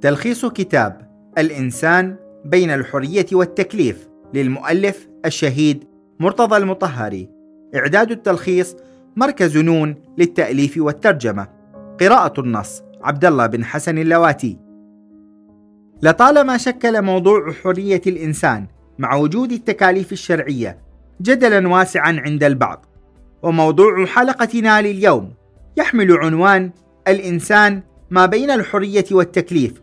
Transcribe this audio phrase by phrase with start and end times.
[0.00, 5.84] تلخيص كتاب الإنسان بين الحرية والتكليف للمؤلف الشهيد
[6.20, 7.30] مرتضى المطهري.
[7.74, 8.76] إعداد التلخيص
[9.16, 11.48] مركز نون للتأليف والترجمة.
[12.00, 14.58] قراءة النص عبد الله بن حسن اللواتي.
[16.02, 18.66] لطالما شكل موضوع حرية الإنسان
[18.98, 20.78] مع وجود التكاليف الشرعية
[21.22, 22.86] جدلا واسعا عند البعض
[23.42, 25.32] وموضوع حلقتنا لليوم
[25.76, 26.70] يحمل عنوان
[27.08, 29.80] الإنسان ما بين الحرية والتكليف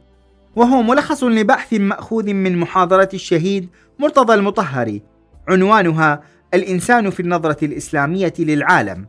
[0.56, 3.70] وهو ملخص لبحث مأخوذ من محاضرة الشهيد
[4.00, 5.02] مرتضى المطهري
[5.48, 6.22] عنوانها
[6.54, 9.08] الإنسان في النظرة الإسلامية للعالم.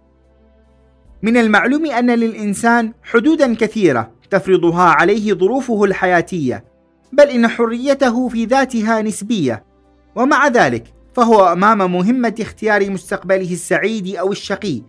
[1.22, 6.64] من المعلوم أن للإنسان حدودا كثيرة تفرضها عليه ظروفه الحياتية
[7.12, 9.64] بل إن حريته في ذاتها نسبية.
[10.16, 14.82] ومع ذلك فهو أمام مهمة اختيار مستقبله السعيد أو الشقي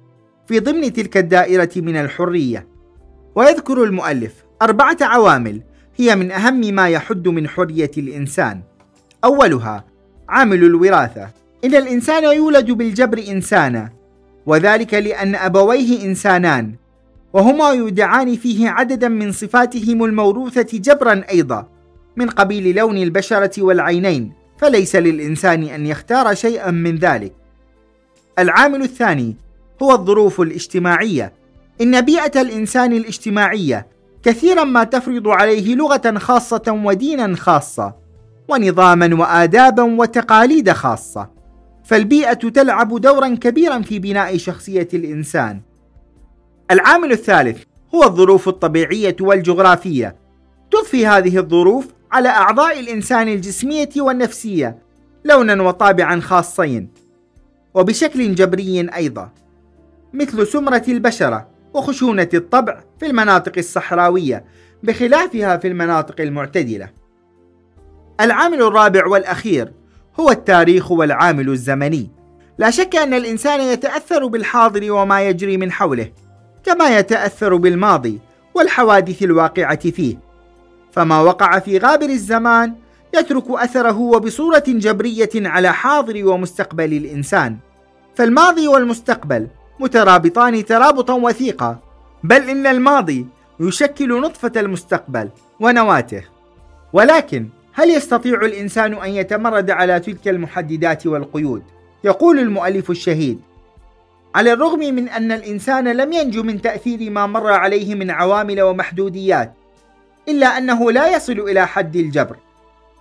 [0.48, 2.68] في ضمن تلك الدائرة من الحرية.
[3.36, 5.62] ويذكر المؤلف أربعة عوامل
[5.98, 8.62] هي من أهم ما يحد من حرية الإنسان.
[9.24, 9.86] أولها
[10.30, 11.30] عامل الوراثة.
[11.66, 13.90] إن الإنسان يولد بالجبر إنسانا
[14.46, 16.76] وذلك لأن أبويه إنسانان
[17.34, 21.68] وهما يودعان فيه عددا من صفاتهم الموروثة جبرا أيضا
[22.16, 24.32] من قبيل لون البشرة والعينين.
[24.58, 27.34] فليس للإنسان أن يختار شيئا من ذلك.
[28.40, 29.36] العامل الثاني
[29.84, 31.34] هو الظروف الاجتماعية.
[31.82, 33.88] إن بيئة الإنسان الاجتماعية
[34.24, 37.96] كثيرا ما تفرض عليه لغة خاصة ودينا خاصة
[38.48, 41.30] ونظاما وآدابا وتقاليد خاصة.
[41.84, 45.62] فالبيئة تلعب دورا كبيرا في بناء شخصية الإنسان.
[46.72, 47.64] العامل الثالث
[47.96, 50.16] هو الظروف الطبيعية والجغرافية.
[50.72, 54.78] تضفي هذه الظروف على أعضاء الإنسان الجسمية والنفسية
[55.26, 56.90] لونا وطابعا خاصين
[57.74, 59.30] وبشكل جبري أيضا
[60.14, 61.48] مثل سمرة البشرة.
[61.78, 64.46] وخشونة الطبع في المناطق الصحراوية
[64.84, 66.90] بخلافها في المناطق المعتدلة.
[68.22, 69.74] العامل الرابع والأخير
[70.20, 72.10] هو التاريخ والعامل الزمني.
[72.58, 76.12] لا شك أن الإنسان يتأثر بالحاضر وما يجري من حوله،
[76.64, 78.20] كما يتأثر بالماضي
[78.54, 80.20] والحوادث الواقعة فيه.
[80.92, 82.76] فما وقع في غابر الزمان
[83.16, 87.58] يترك أثره وبصورة جبرية على حاضر ومستقبل الإنسان.
[88.16, 89.48] فالماضي والمستقبل
[89.80, 91.80] مترابطان ترابطا وثيقا
[92.24, 93.28] بل إن الماضي
[93.60, 95.30] يشكل نطفة المستقبل
[95.60, 96.24] ونواته.
[96.94, 101.64] ولكن هل يستطيع الإنسان أن يتمرد على تلك المحددات والقيود؟
[102.04, 103.40] يقول المؤلف الشهيد
[104.36, 109.54] على الرغم من أن الإنسان لم ينجو من تأثير ما مر عليه من عوامل ومحدوديات
[110.28, 112.36] إلا أنه لا يصل إلى حد الجبر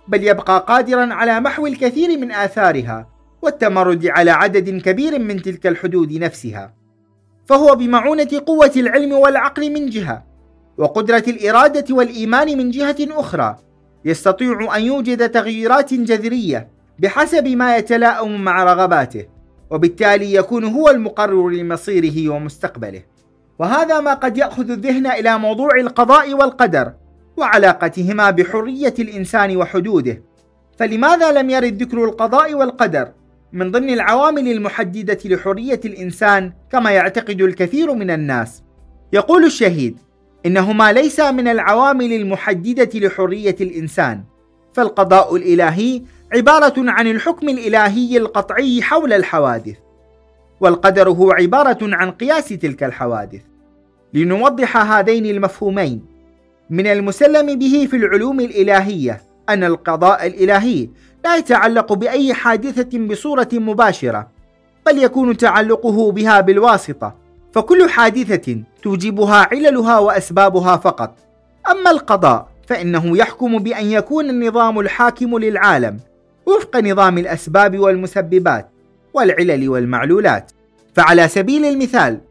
[0.07, 3.07] بل يبقى قادرا على محو الكثير من آثارها.
[3.47, 6.73] والتمرد على عدد كبير من تلك الحدود نفسها
[7.45, 10.23] فهو بمعونة قوة العلم والعقل من جهة
[10.77, 13.55] وقدرة الإرادة والإيمان من جهة أخرى
[14.05, 16.69] يستطيع أن يوجد تغييرات جذرية
[16.99, 19.25] بحسب ما يتلائم مع رغباته
[19.69, 23.03] وبالتالي يكون هو المقرر لمصيره ومستقبله.
[23.59, 26.93] وهذا ما قد يأخذ الذهن إلى موضوع القضاء والقدر
[27.37, 30.23] وعلاقتهما بحرية الإنسان وحدوده.
[30.79, 33.16] فلماذا لم يرد ذكر القضاء والقدر؟
[33.53, 38.63] من ضمن العوامل المحددة لحرية الإنسان كما يعتقد الكثير من الناس.
[39.13, 39.97] يقول الشهيد:
[40.45, 44.23] إنهما ليس من العوامل المحددة لحرية الإنسان،
[44.73, 46.01] فالقضاء الإلهي
[46.33, 49.77] عبارة عن الحكم الإلهي القطعي حول الحوادث،
[50.59, 53.41] والقدر هو عبارة عن قياس تلك الحوادث.
[54.13, 56.05] لنوضح هذين المفهومين،
[56.69, 60.89] من المسلم به في العلوم الإلهية أن القضاء الإلهي
[61.27, 64.27] لا يتعلق بأي حادثة بصورة مباشرة
[64.85, 67.15] بل يكون تعلقه بها بالواسطة
[67.51, 71.17] فكل حادثة توجبها عللها وأسبابها فقط.
[71.71, 75.99] أما القضاء فإنه يحكم بأن يكون النظام الحاكم للعالم
[76.45, 78.69] وفق نظام الأسباب والمسببات
[79.13, 80.51] والعلل والمعلولات.
[80.95, 82.21] فعلى سبيل المثال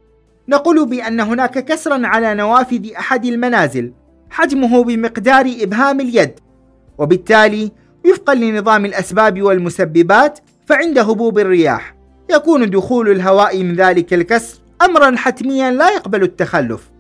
[0.49, 3.93] نقول بأن هناك كسرا على نوافذ أحد المنازل
[4.31, 6.41] حجمه بمقدار إبهام اليد
[6.99, 7.73] وبالتالي
[8.07, 11.97] وفقا لنظام الأسباب والمسببات فعند هبوب الرياح
[12.31, 16.91] يكون دخول الهواء من ذلك الكسر أمرا حتميا لا يقبل التخلف.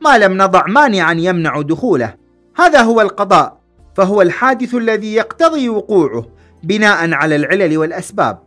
[0.00, 2.14] ما لم نضع مانعا يمنع دخوله.
[2.56, 3.60] هذا هو القضاء
[3.96, 6.26] فهو الحادث الذي يقتضي وقوعه
[6.62, 8.38] بناء على العلل والأسباب.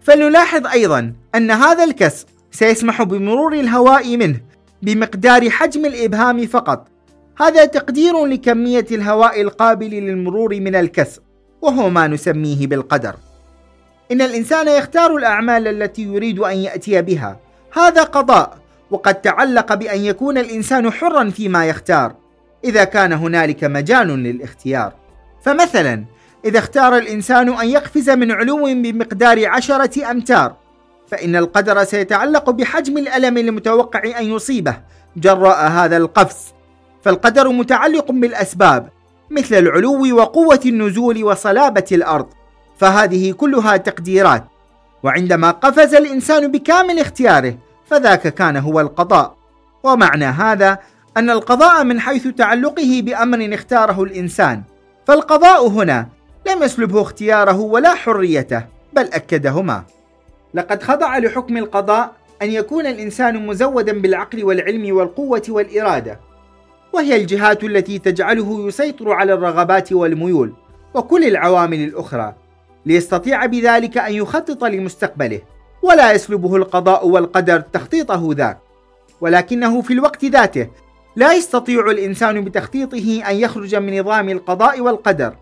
[0.00, 4.40] فلنلاحظ أيضا أن هذا الكسر سيسمح بمرور الهواء منه
[4.82, 6.88] بمقدار حجم الإبهام فقط
[7.38, 11.20] هذا تقدير لكمية الهواء القابل للمرور من الكسر
[11.62, 13.14] وهو ما نسميه بالقدر.
[14.12, 17.40] إن الإنسان يختار الأعمال التي يريد أن يأتي بها.
[17.72, 18.58] هذا قضاء
[18.90, 22.14] وقد تعلق بأن يكون الإنسان حرا فيما يختار
[22.64, 24.92] إذا كان هنالك مجال للاختيار.
[25.42, 26.04] فمثلا
[26.44, 30.56] إذا اختار الإنسان أن يقفز من علو بمقدار عشرة أمتار
[31.08, 34.76] فإن القدر سيتعلق بحجم الألم المتوقع أن يصيبه
[35.16, 36.55] جراء هذا القفز.
[37.02, 38.88] فالقدر متعلق بالأسباب
[39.30, 42.26] مثل العلو وقوة النزول وصلابة الأرض
[42.78, 44.44] فهذه كلها تقديرات.
[45.02, 49.36] وعندما قفز الإنسان بكامل اختياره فذاك كان هو القضاء.
[49.82, 50.78] ومعنى هذا
[51.16, 54.62] أن القضاء من حيث تعلقه بأمر اختاره الإنسان.
[55.06, 56.08] فالقضاء هنا
[56.48, 59.82] لم يسلبه اختياره ولا حريته بل أكدهما.
[60.54, 62.12] لقد خضع لحكم القضاء
[62.42, 66.20] أن يكون الإنسان مزودا بالعقل والعلم والقوة والإرادة.
[66.96, 70.52] وهي الجهات التي تجعله يسيطر على الرغبات والميول
[70.94, 72.34] وكل العوامل الأخرى
[72.86, 75.40] ليستطيع بذلك أن يخطط لمستقبله
[75.82, 78.58] ولا يسلبه القضاء والقدر تخطيطه ذاك.
[79.20, 80.68] ولكنه في الوقت ذاته
[81.16, 85.36] لا يستطيع الإنسان بتخطيطه أن يخرج من نظام القضاء والقدر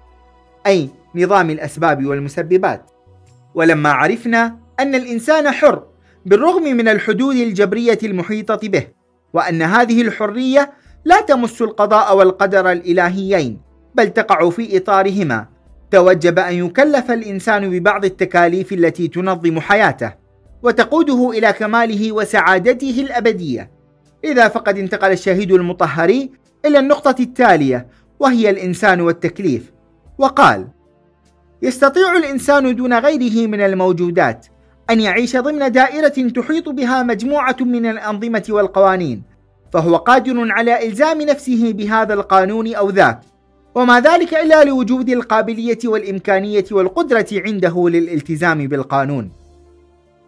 [0.66, 2.90] أي نظام الأسباب والمسببات.
[3.54, 5.82] ولما عرفنا أن الإنسان حر
[6.26, 8.86] بالرغم من الحدود الجبرية المحيطة به
[9.32, 13.60] وأن هذه الحرية لا تمس القضاء والقدر الإلهيين
[13.94, 15.46] بل تقع في إطارهما.
[15.90, 20.12] توجب أن يكلف الإنسان ببعض التكاليف التي تنظم حياته
[20.62, 23.70] وتقوده إلى كماله وسعادته الأبدية.
[24.24, 26.30] إذا فقد انتقل الشهيد المطهري
[26.64, 27.86] إلى النقطة التالية
[28.20, 29.72] وهي الإنسان والتكليف
[30.18, 30.68] وقال
[31.62, 34.46] يستطيع الإنسان دون غيره من الموجودات
[34.90, 39.22] أن يعيش ضمن دائرة تحيط بها مجموعة من الأنظمة والقوانين
[39.74, 43.20] فهو قادر على إلزام نفسه بهذا القانون أو ذاك.
[43.74, 49.30] وما ذلك إلا لوجود القابلية والإمكانية والقدرة عنده للالتزام بالقانون.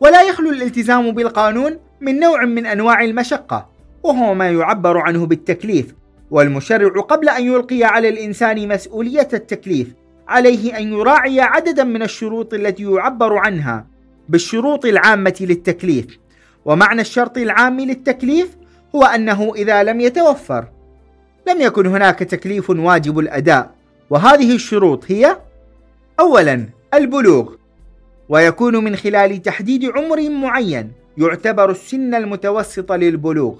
[0.01, 3.69] ولا يخلو الالتزام بالقانون من نوع من أنواع المشقة
[4.03, 5.95] وهو ما يعبر عنه بالتكليف
[6.31, 9.89] والمشرع قبل أن يلقي على الإنسان مسؤولية التكليف
[10.29, 13.87] عليه أن يراعي عددا من الشروط التي يعبر عنها
[14.29, 16.07] بالشروط العامة للتكليف.
[16.65, 18.57] ومعنى الشرط العام للتكليف
[18.95, 20.65] هو أنه إذا لم يتوفر
[21.49, 23.71] لم يكن هناك تكليف واجب الأداء.
[24.11, 25.37] وهذه الشروط هي
[26.21, 27.53] أولا البلوغ
[28.29, 33.55] ويكون من خلال تحديد عمر معين يعتبر السن المتوسط للبلوغ.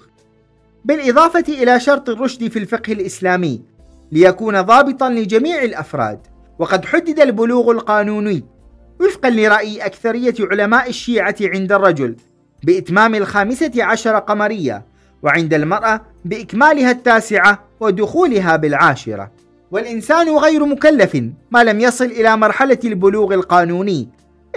[0.85, 3.63] بالإضافة إلى شرط الرشد في الفقه الإسلامي
[4.13, 6.19] ليكون ضابطا لجميع الأفراد.
[6.59, 8.45] وقد حدد البلوغ القانوني
[9.01, 12.17] وفقا لرأي أكثرية علماء الشيعة عند الرجل
[12.63, 14.96] بإتمام الخامسة عشر قمرية.
[15.23, 19.31] وعند المرأة بإكمالها التاسعة ودخولها بالعاشرة.
[19.71, 24.09] والإنسان غير مكلف ما لم يصل إلى مرحلة البلوغ القانوني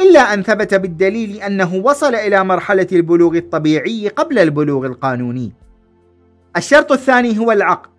[0.01, 5.51] إلا أن ثبت بالدليل أنه وصل إلى مرحلة البلوغ الطبيعي قبل البلوغ القانوني.
[6.57, 7.89] الشرط الثاني هو العقل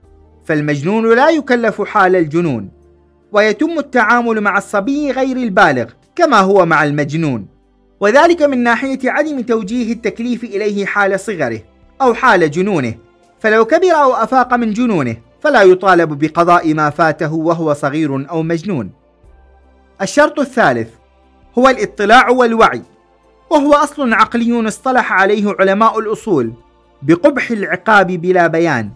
[0.45, 2.69] فالمجنون لا يكلف حال الجنون
[3.33, 7.47] ويتم التعامل مع الصبي غير البالغ كما هو مع المجنون.
[8.01, 11.61] وذلك من ناحية عدم توجيه التكليف إليه حال صغره.
[12.01, 12.95] أو حال جنونه.
[13.41, 18.91] فلو كبر أو أفاق من جنونه فلا يطالب بقضاء ما فاته وهو صغير أو مجنون.
[20.03, 20.89] الشرط الثالث
[21.59, 22.83] هو الاطلاع والوعي.
[23.51, 26.53] وهو أصل عقلي اصطلح عليه علماء الأصول
[27.03, 28.91] بقبح العقاب بلا بيان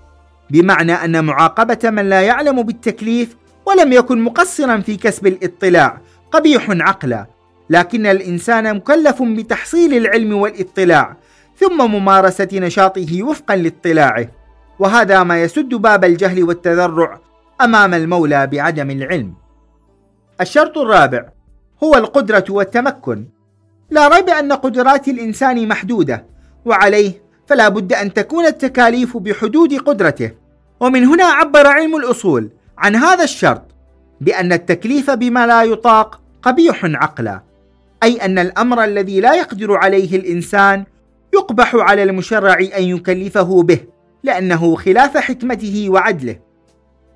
[0.50, 6.00] بمعنى أن معاقبة من لا يعلم بالتكليف ولم يكن مقصرا في كسب الاطلاع
[6.32, 7.26] قبيح عقلا.
[7.70, 11.16] لكن الإنسان مكلف بتحصيل العلم والاطلاع
[11.56, 14.28] ثم ممارسة نشاطه وفقا لاطلاعه.
[14.78, 17.20] وهذا ما يسد باب الجهل والتذرع
[17.60, 19.34] أمام المولى بعدم العلم.
[20.40, 21.28] الشرط الرابع
[21.82, 23.26] هو القدرة والتمكن.
[23.90, 26.26] لا ريب أن قدرات الإنسان محدودة
[26.64, 30.30] وعليه فلا بد أن تكون التكاليف بحدود قدرته.
[30.80, 33.62] ومن هنا عبر علم الأصول عن هذا الشرط
[34.20, 37.42] بأن التكليف بما لا يطاق قبيح عقلا
[38.02, 40.84] أي أن الأمر الذي لا يقدر عليه الإنسان
[41.34, 43.78] يقبح على المشرع أن يكلفه به
[44.22, 46.36] لأنه خلاف حكمته وعدله.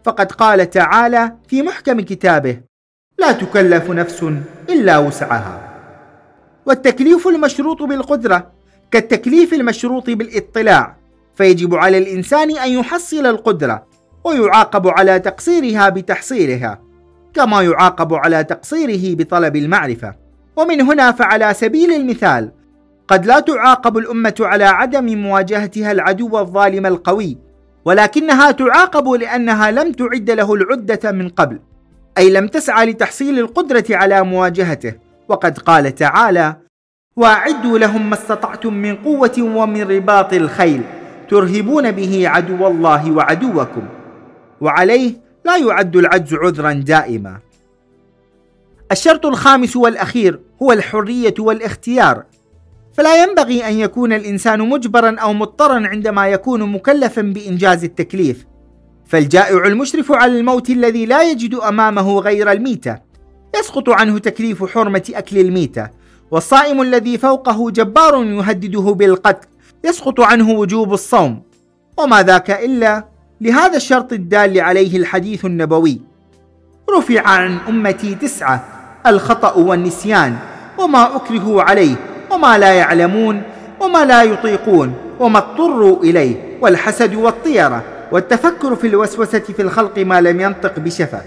[0.05, 2.61] فقد قال تعالى في محكم كتابه
[3.19, 4.25] لا تكلف نفس
[4.69, 5.61] إلا وسعها.
[6.67, 8.51] والتكليف المشروط بالقدرة
[8.91, 10.97] كالتكليف المشروط بالاطلاع
[11.35, 13.87] فيجب على الإنسان أن يحصل القدرة
[14.25, 16.81] ويعاقب على تقصيرها بتحصيلها
[17.35, 20.15] كما يعاقب على تقصيره بطلب المعرفة.
[20.57, 22.53] ومن هنا فعلى سبيل المثال
[23.09, 27.39] قد لا تعاقب الأمة على عدم مواجهتها العدو الظالم القوي
[27.85, 31.61] ولكنها تعاقب لأنها لم تعد له العدة من قبل
[32.19, 34.95] أي لم تسعى لتحصيل القدرة على مواجهته.
[35.29, 36.57] وقد قال تعالى
[37.17, 40.83] وأعدوا لهم ما استطعتم من قوة ومن رباط الخيل
[41.31, 43.83] ترهبون به عدو الله وعدوكم
[44.61, 45.13] وعليه
[45.45, 47.39] لا يعد العجز عذرا دائما.
[48.93, 52.25] الشرط الخامس والأخير هو الحرية والاختيار
[52.99, 58.47] فلا ينبغي أن يكون الإنسان مجبرا أو مضطرا عندما يكون مكلفا بإنجاز التكليف.
[59.07, 62.99] فالجائع المشرف على الموت الذي لا يجد أمامه غير الميتة.
[63.59, 65.89] يسقط عنه تكليف حرمة أكل الميتة.
[66.31, 69.49] والصائم الذي فوقه جبار يهدده بالقتل.
[69.85, 71.43] يسقط عنه وجوب الصوم.
[71.99, 73.05] وما ذاك إلا
[73.41, 76.01] لهذا الشرط الدال عليه الحديث النبوي.
[76.99, 78.65] رفع عن أمتي تسعة.
[79.07, 80.37] الخطأ والنسيان.
[80.79, 82.18] وما أكرهوا عليه.
[82.31, 83.43] وما لا يعلمون
[83.81, 87.83] وما لا يطيقون وما اضطروا إليه والحسد والطيرة
[88.13, 91.23] والتفكر في الوسوسة في الخلق ما لم ينطق بشفه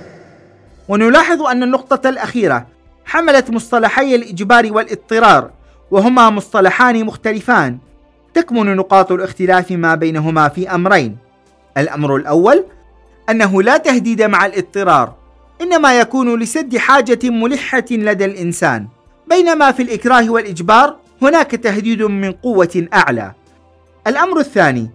[0.88, 2.66] ونلاحظ أن النقطة الأخيرة
[3.06, 5.50] حملت مصطلحي الإجبار والإضطرار
[5.92, 7.78] وهما مصطلحان مختلفان.
[8.34, 11.18] تكمن نقاط الاختلاف ما بينهما في أمرين.
[11.78, 12.64] الأمر الأول
[13.30, 15.14] أنه لا تهديد مع الاضطرار
[15.62, 18.88] إنما يكون لسد حاجة ملحة لدى الإنسان.
[19.32, 23.32] بينما في الإكراه والإجبار هناك تهديد من قوة أعلى.
[24.08, 24.90] الأمر الثاني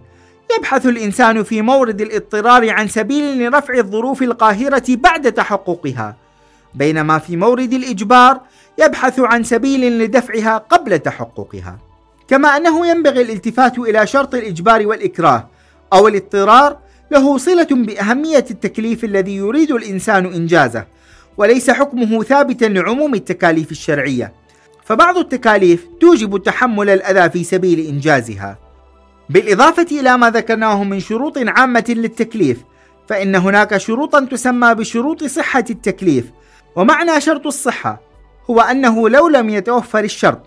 [0.57, 6.15] يبحث الإنسان في مورد الاضطرار عن سبيل لرفع الظروف القاهرة بعد تحققها.
[6.73, 8.41] بينما في مورد الإجبار
[8.77, 11.77] يبحث عن سبيل لدفعها قبل تحققها.
[12.27, 15.47] كما أنه ينبغي الالتفات إلى شرط الإجبار والإكراه
[15.93, 16.77] أو الاضطرار
[17.11, 20.85] له صلة بأهمية التكليف الذي يريد الإنسان إنجازه.
[21.37, 24.33] وليس حكمه ثابتا لعموم التكاليف الشرعية.
[24.85, 28.67] فبعض التكاليف توجب تحمل الأذى في سبيل إنجازها.
[29.29, 32.57] بالإضافة إلى ما ذكرناه من شروط عامة للتكليف
[33.07, 36.25] فإن هناك شروطا تسمى بشروط صحة التكليف
[36.75, 38.01] ومعنى شرط الصحة
[38.49, 40.41] هو أنه لو لم يتوفر الشرط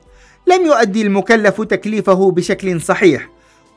[0.47, 3.29] لم يؤدي المكلف تكليفه بشكل صحيح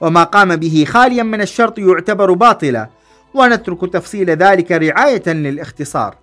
[0.02, 2.90] وما قام به خاليا من الشرط يعتبر باطلا
[3.34, 6.23] ونترك تفصيل ذلك رعاية للاختصار.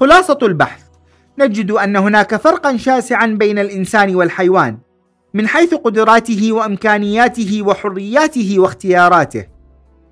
[0.00, 0.82] خلاصة البحث.
[1.38, 4.78] نجد أن هناك فرقا شاسعا بين الإنسان والحيوان
[5.34, 9.46] من حيث قدراته وإمكانياته وحرياته واختياراته.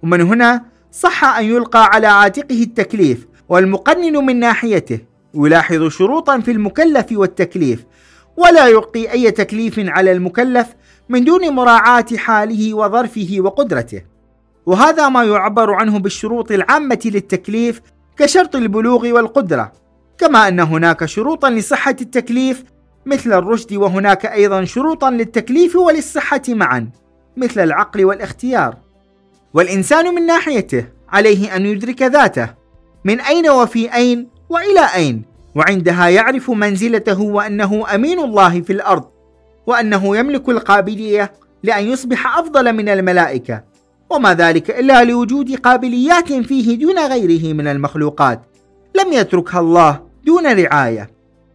[0.03, 4.99] ومن هنا صح أن يلقى على عاتقه التكليف والمقنن من ناحيته
[5.35, 7.85] يلاحظ شروطا في المكلف والتكليف
[8.37, 10.67] ولا يلقي أي تكليف على المكلف
[11.09, 14.03] من دون مراعاة حاله وظرفه وقدرته.
[14.67, 17.81] وهذا ما يعبر عنه بالشروط العامة للتكليف
[18.19, 19.73] كشرط البلوغ والقدرة
[20.19, 22.65] كما أن هناك شروطا لصحة التكليف
[23.07, 26.91] مثل الرشد وهناك أيضا شروطا للتكليف وللصحة معا
[27.37, 28.77] مثل العقل والاختيار.
[29.55, 32.49] والإنسان من ناحيته عليه أن يدرك ذاته
[33.05, 35.23] من أين وفي أين وإلى أين
[35.55, 39.05] وعندها يعرف منزلته وأنه أمين الله في الأرض
[39.67, 41.33] وأنه يملك القابلية
[41.63, 43.63] لأن يصبح أفضل من الملائكة.
[44.11, 48.43] وما ذلك إلا لوجود قابليات فيه دون غيره من المخلوقات
[48.95, 51.11] لم يتركها الله دون رعاية.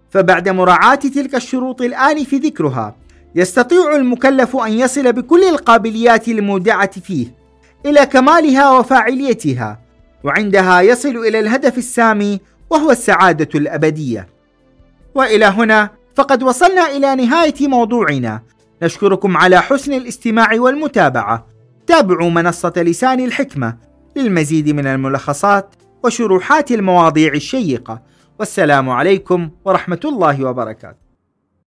[0.10, 2.96] فبعد مراعاة تلك الشروط الانف ذكرها
[3.36, 7.36] يستطيع المكلف أن يصل بكل القابليات المودعة فيه
[7.86, 9.80] إلى كمالها وفاعليتها
[10.24, 14.28] وعندها يصل إلى الهدف السامي وهو السعادة الأبدية.
[15.16, 18.42] وإلى هنا فقد وصلنا إلى نهاية موضوعنا.
[18.84, 21.53] نشكركم على حسن الاستماع والمتابعة.
[21.94, 23.78] تابعوا منصة لسان الحكمة
[24.16, 28.02] للمزيد من الملخصات وشروحات المواضيع الشيقة.
[28.40, 31.03] والسلام عليكم ورحمة الله وبركاته.